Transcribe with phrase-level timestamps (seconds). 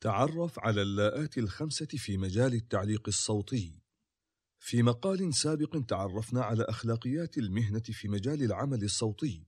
[0.00, 3.82] تعرف على اللاءات الخمسة في مجال التعليق الصوتي.
[4.58, 9.46] في مقال سابق تعرفنا على أخلاقيات المهنة في مجال العمل الصوتي،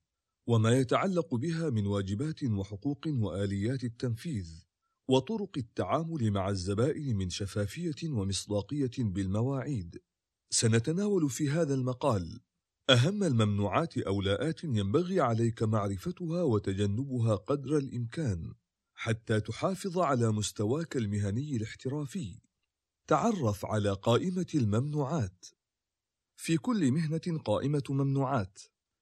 [0.48, 4.64] وما يتعلق بها من واجبات وحقوق وآليات التنفيذ،
[5.08, 10.02] وطرق التعامل مع الزبائن من شفافية ومصداقية بالمواعيد.
[10.50, 12.40] سنتناول في هذا المقال
[12.90, 18.54] أهم الممنوعات أو لاءات ينبغي عليك معرفتها وتجنبها قدر الإمكان
[19.00, 22.40] حتى تحافظ على مستواك المهني الاحترافي.
[23.06, 25.44] تعرف على قائمة الممنوعات.
[26.36, 28.58] في كل مهنة قائمة ممنوعات،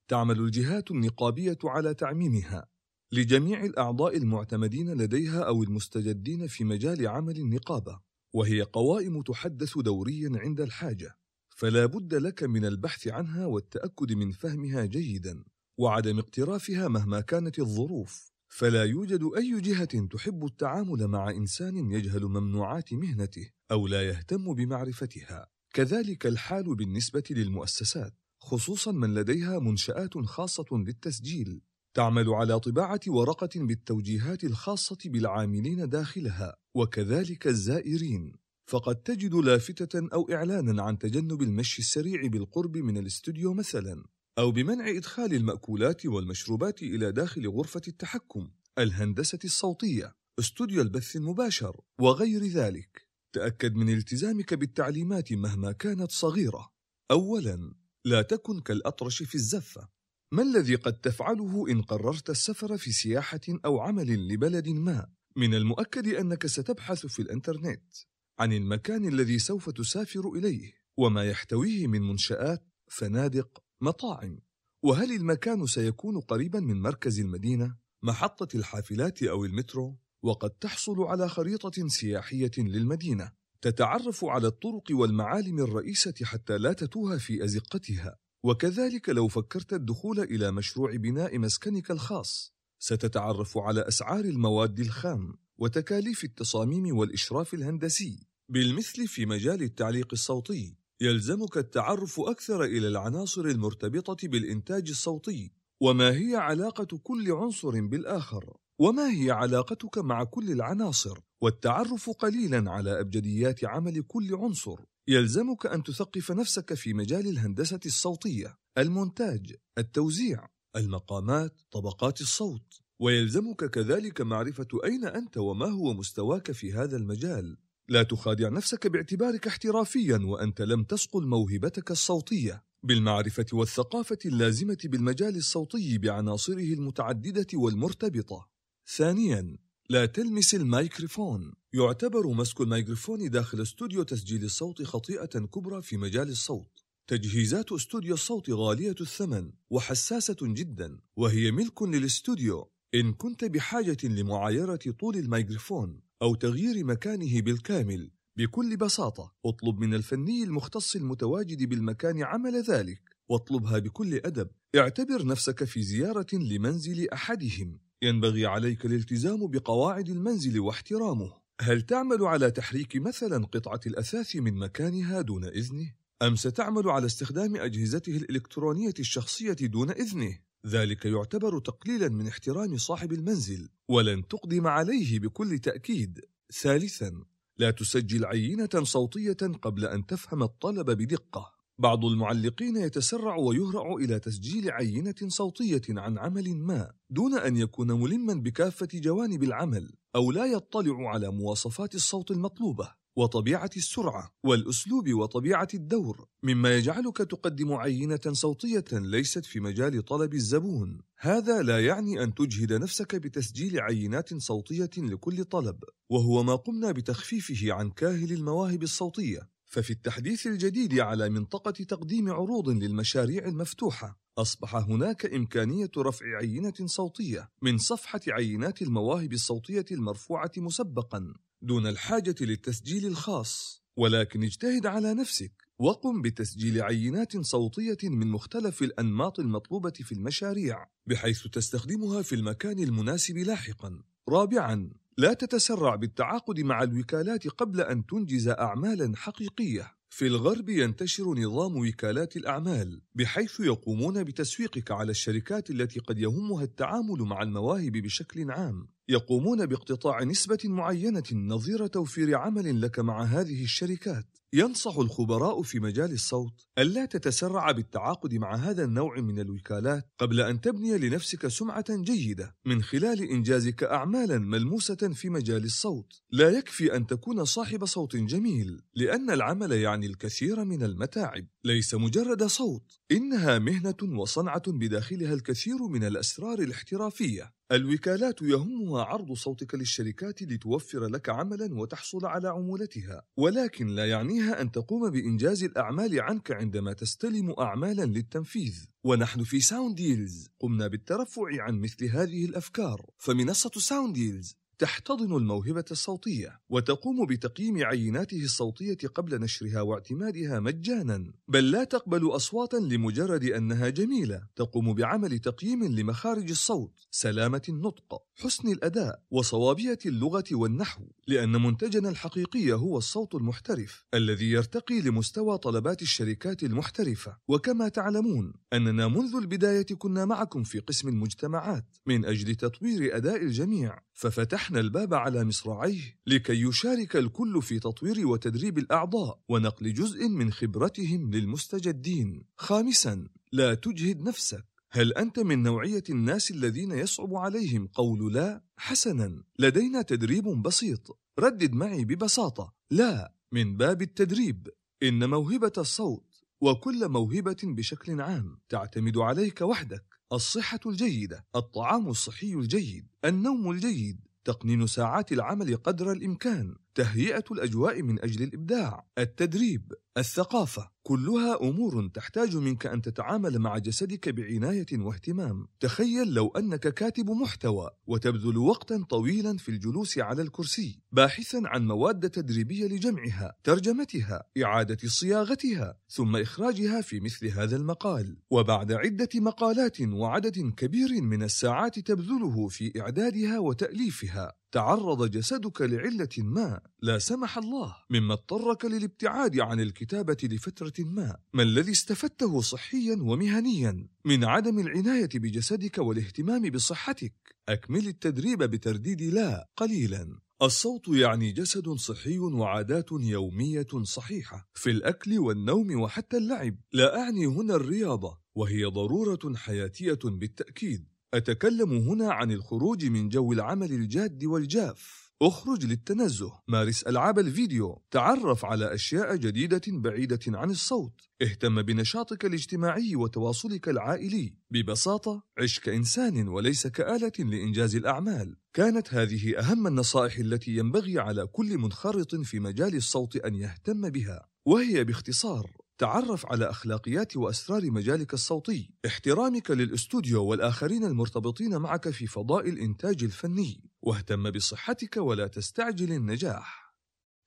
[0.09, 2.69] تعمل الجهات النقابية على تعميمها
[3.13, 8.01] لجميع الأعضاء المعتمدين لديها أو المستجدين في مجال عمل النقابة،
[8.35, 11.19] وهي قوائم تحدث دوريا عند الحاجة.
[11.49, 15.45] فلا بد لك من البحث عنها والتأكد من فهمها جيدا
[15.79, 22.93] وعدم اقترافها مهما كانت الظروف فلا يوجد أي جهة تحب التعامل مع إنسان يجهل ممنوعات
[22.93, 25.47] مهنته أو لا يهتم بمعرفتها.
[25.75, 31.61] كذلك الحال بالنسبة للمؤسسات خصوصا من لديها منشآت خاصة للتسجيل
[31.95, 38.33] تعمل على طباعة ورقة بالتوجيهات الخاصة بالعاملين داخلها وكذلك الزائرين.
[38.67, 44.05] فقد تجد لافتة أو إعلانا عن تجنب المشي السريع بالقرب من الاستوديو مثلا.
[44.39, 52.45] أو بمنع إدخال المأكولات والمشروبات إلى داخل غرفة التحكم الهندسة الصوتية استوديو البث المباشر وغير
[52.45, 53.07] ذلك.
[53.33, 56.73] تأكد من التزامك بالتعليمات مهما كانت صغيرة.
[57.11, 59.89] أولا لا تكن كالأطرش في الزفة.
[60.33, 66.09] ما الذي قد تفعله إن قررت السفر في سياحة أو عمل لبلد ما؟ من المؤكد
[66.09, 67.95] أنك ستبحث في الإنترنت
[68.39, 74.41] عن المكان الذي سوف تسافر إليه وما يحتويه من منشآت، فنادق، مطاعم،
[74.83, 81.89] وهل المكان سيكون قريبا من مركز المدينة، محطة الحافلات أو المترو؟ وقد تحصل على خريطة
[81.89, 89.73] سياحية للمدينة، تتعرف على الطرق والمعالم الرئيسة حتى لا تتوه في أزقتها، وكذلك لو فكرت
[89.73, 98.27] الدخول إلى مشروع بناء مسكنك الخاص، ستتعرف على أسعار المواد الخام وتكاليف التصاميم والإشراف الهندسي.
[98.49, 100.77] بالمثل في مجال التعليق الصوتي.
[101.01, 105.53] يلزمك التعرف أكثر إلى العناصر المرتبطة بالإنتاج الصوتي
[105.83, 113.01] وما هي علاقة كل عنصر بالآخر وما هي علاقتك مع كل العناصر والتعرف قليلا على
[113.01, 114.81] أبجديات عمل كل عنصر.
[115.09, 122.81] يلزمك أن تثقف نفسك في مجال الهندسة الصوتية المونتاج التوزيع المقامات طبقات الصوت.
[123.01, 127.57] ويلزمك كذلك معرفة أين أنت وما هو مستواك في هذا المجال.
[127.89, 135.99] لا تخادع نفسك باعتبارك احترافيا وأنت لم تصقل موهبتك الصوتية بالمعرفة والثقافة اللازمة بالمجال الصوتي
[135.99, 138.49] بعناصره المتعددة والمرتبطة.
[138.97, 139.59] ثانيا
[139.91, 141.53] لا تلمس الميكروفون.
[141.73, 146.85] يعتبر مسك الميكروفون داخل استوديو تسجيل الصوت خطيئة كبرى في مجال الصوت.
[147.07, 152.71] تجهيزات استوديو الصوت غالية الثمن وحساسة جدا وهي ملك للاستوديو.
[152.95, 159.35] إن كنت بحاجة لمعايرة طول الميكروفون أو تغيير مكانه بالكامل بكل بساطة.
[159.45, 163.01] اطلب من الفني المختص المتواجد بالمكان عمل ذلك.
[163.29, 164.49] واطلبها بكل أدب.
[164.77, 167.81] اعتبر نفسك في زيارة لمنزل أحدهم.
[168.03, 171.33] ينبغي عليك الالتزام بقواعد المنزل واحترامه.
[171.61, 177.57] هل تعمل على تحريك مثلا قطعة الأثاث من مكانها دون إذنه؟ أم ستعمل على استخدام
[177.57, 185.19] أجهزته الإلكترونية الشخصية دون إذنه؟ ذلك يعتبر تقليلا من احترام صاحب المنزل ولن تقدم عليه
[185.19, 186.21] بكل تأكيد.
[186.63, 187.13] ثالثا
[187.59, 191.53] لا تسجل عينة صوتية قبل أن تفهم الطلب بدقة.
[191.79, 198.35] بعض المعلقين يتسرع ويهرع إلى تسجيل عينة صوتية عن عمل ما دون أن يكون ملما
[198.35, 203.06] بكافة جوانب العمل أو لا يطلع على مواصفات الصوت المطلوبة.
[203.17, 211.01] وطبيعة السرعة والأسلوب وطبيعة الدور مما يجعلك تقدم عينة صوتية ليست في مجال طلب الزبون.
[211.19, 217.73] هذا لا يعني أن تجهد نفسك بتسجيل عينات صوتية لكل طلب وهو ما قمنا بتخفيفه
[217.73, 219.49] عن كاهل المواهب الصوتية.
[219.67, 227.51] ففي التحديث الجديد على منطقة تقديم عروض للمشاريع المفتوحة أصبح هناك إمكانية رفع عينة صوتية
[227.63, 231.35] من صفحة عينات المواهب الصوتية المرفوعة مسبقا.
[231.63, 233.83] دون الحاجة للتسجيل الخاص.
[233.97, 241.47] ولكن اجتهد على نفسك وقم بتسجيل عينات صوتية من مختلف الأنماط المطلوبة في المشاريع بحيث
[241.47, 244.03] تستخدمها في المكان المناسب لاحقا.
[244.29, 249.97] رابعا لا تتسرع بالتعاقد مع الوكالات قبل أن تنجز أعمالا حقيقية.
[250.11, 257.19] في الغرب ينتشر نظام وكالات الأعمال بحيث يقومون بتسويقك على الشركات التي قد يهمها التعامل
[257.19, 258.89] مع المواهب بشكل عام.
[259.09, 264.27] يقومون باقتطاع نسبة معينة نظير توفير عمل لك مع هذه الشركات.
[264.53, 270.61] ينصح الخبراء في مجال الصوت ألا تتسرع بالتعاقد مع هذا النوع من الوكالات قبل أن
[270.61, 272.57] تبني لنفسك سمعة جيدة.
[272.65, 278.83] من خلال إنجازك أعمالا ملموسة في مجال الصوت لا يكفي أن تكون صاحب صوت جميل
[278.95, 281.47] لأن العمل يعني الكثير من المتاعب.
[281.65, 287.56] ليس مجرد صوت إنها مهنة وصنعة بداخلها الكثير من الأسرار الاحترافية.
[287.73, 294.71] الوكالات يهمها عرض صوتك للشركات لتوفر لك عملا وتحصل على عمولتها ولكن لا يعنيها أن
[294.71, 298.85] تقوم بإنجاز الأعمال عنك عندما تستلم أعمالا للتنفيذ.
[299.05, 303.11] ونحن في Sound Deals قمنا بالترفع عن مثل هذه الأفكار.
[303.19, 311.33] فمنصة Sound Deals تحتضن الموهبة الصوتية وتقوم بتقييم عيناته الصوتية قبل نشرها واعتمادها مجانا.
[311.49, 314.47] بل لا تقبل أصواتا لمجرد أنها جميلة.
[314.57, 321.05] تقوم بعمل تقييم لمخارج الصوت سلامة النطق حسن الأداء وصوابية اللغة والنحو.
[321.27, 327.37] لأن منتجنا الحقيقي هو الصوت المحترف الذي يرتقي لمستوى طلبات الشركات المحترفة.
[327.49, 334.06] وكما تعلمون أننا منذ البداية كنا معكم في قسم المجتمعات من أجل تطوير أداء الجميع.
[334.17, 341.31] ففتحنا الباب على مصراعيه لكي يشارك الكل في تطوير وتدريب الأعضاء ونقل جزء من خبرتهم
[341.31, 342.45] للمستجدين.
[342.57, 344.65] خامسا لا تجهد نفسك.
[344.91, 351.19] هل أنت من نوعية الناس الذين يصعب عليهم قول لا؟ حسنا لدينا تدريب بسيط.
[351.39, 352.75] ردد معي ببساطة.
[352.91, 354.69] لا من باب التدريب.
[355.03, 360.16] إن موهبة الصوت وكل موهبة بشكل عام تعتمد عليك وحدك.
[360.33, 366.77] الصحة الجيدة الطعام الصحي الجيد النوم الجيد تقنين ساعات العمل قدر الإمكان.
[366.97, 369.07] تهيئة الأجواء من أجل الإبداع.
[369.19, 369.93] التدريب.
[370.19, 370.91] الثقافة.
[371.03, 375.69] كلها أمور تحتاج منك أن تتعامل مع جسدك بعناية واهتمام.
[375.81, 381.01] تخيل لو أنك كاتب محتوى وتبذل وقتا طويلا في الجلوس على الكرسي.
[381.13, 388.37] باحثا عن مواد تدريبية لجمعها ترجمتها إعادة صياغتها ثم إخراجها في مثل هذا المقال.
[388.51, 394.53] وبعد عدة مقالات وعدد كبير من الساعات تبذله في إعدادها وتأليفها.
[394.77, 401.37] تعرض جسدك لعلة ما لا سمح الله مما اضطرك للابتعاد عن الكتابة لفترة ما.
[401.55, 407.35] ما الذي استفدته صحيا ومهنيا من عدم العناية بجسدك والاهتمام بصحتك؟
[407.69, 410.39] أكمل التدريب بترديد لا قليلا.
[410.63, 416.77] الصوت يعني جسد صحي وعادات يومية صحيحة في الأكل والنوم وحتى اللعب.
[416.93, 421.16] لا أعني هنا الرياضة وهي ضرورة حياتية بالتأكيد.
[421.35, 425.27] أتكلم هنا عن الخروج من جو العمل الجاد والجاف.
[425.43, 426.53] أخرج للتنزه.
[426.69, 428.03] مارس ألعاب الفيديو.
[428.11, 431.21] تعرف على أشياء جديدة بعيدة عن الصوت.
[431.43, 434.55] اهتم بنشاطك الاجتماعي وتواصلك العائلي.
[434.71, 438.57] ببساطة عش كإنسان وليس كآلة لإنجاز الأعمال.
[438.75, 444.49] كانت هذه أهم النصائح التي ينبغي على كل منخرط في مجال الصوت أن يهتم بها.
[444.67, 448.91] وهي باختصار تعرف على أخلاقيات وأسرار مجالك الصوتي.
[449.07, 453.91] احترامك للأستوديو والآخرين المرتبطين معك في فضاء الإنتاج الفني.
[454.03, 456.95] واهتم بصحتك ولا تستعجل النجاح.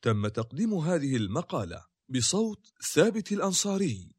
[0.02, 4.19] تم تقديم هذه المقالة بصوت ثابت الأنصاري.